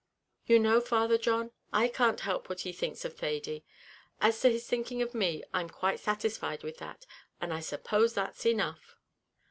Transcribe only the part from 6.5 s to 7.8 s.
with that, and I